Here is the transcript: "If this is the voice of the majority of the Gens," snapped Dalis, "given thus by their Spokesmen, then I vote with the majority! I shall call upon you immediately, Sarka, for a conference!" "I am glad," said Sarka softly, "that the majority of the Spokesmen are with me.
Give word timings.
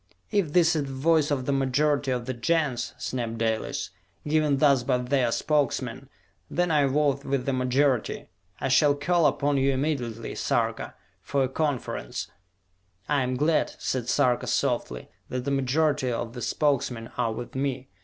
"If 0.31 0.53
this 0.53 0.75
is 0.75 0.85
the 0.87 0.91
voice 0.93 1.29
of 1.29 1.45
the 1.45 1.51
majority 1.51 2.09
of 2.09 2.25
the 2.25 2.33
Gens," 2.33 2.95
snapped 2.97 3.37
Dalis, 3.37 3.91
"given 4.27 4.57
thus 4.57 4.81
by 4.81 4.97
their 4.97 5.31
Spokesmen, 5.31 6.09
then 6.49 6.71
I 6.71 6.87
vote 6.87 7.23
with 7.23 7.45
the 7.45 7.53
majority! 7.53 8.25
I 8.59 8.67
shall 8.69 8.95
call 8.95 9.27
upon 9.27 9.57
you 9.57 9.71
immediately, 9.71 10.33
Sarka, 10.33 10.95
for 11.21 11.43
a 11.43 11.47
conference!" 11.47 12.31
"I 13.07 13.21
am 13.21 13.37
glad," 13.37 13.75
said 13.77 14.09
Sarka 14.09 14.47
softly, 14.47 15.07
"that 15.29 15.45
the 15.45 15.51
majority 15.51 16.11
of 16.11 16.33
the 16.33 16.41
Spokesmen 16.41 17.11
are 17.15 17.31
with 17.31 17.53
me. 17.53 17.87